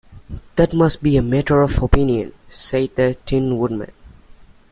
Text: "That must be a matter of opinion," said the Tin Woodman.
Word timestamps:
"That 0.55 0.73
must 0.73 1.03
be 1.03 1.15
a 1.15 1.21
matter 1.21 1.61
of 1.61 1.79
opinion," 1.83 2.33
said 2.49 2.95
the 2.95 3.15
Tin 3.23 3.59
Woodman. 3.59 3.91